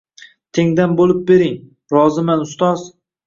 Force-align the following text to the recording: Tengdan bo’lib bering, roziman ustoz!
Tengdan 0.57 0.95
bo’lib 1.01 1.19
bering, 1.27 1.53
roziman 1.97 2.43
ustoz! 2.49 2.89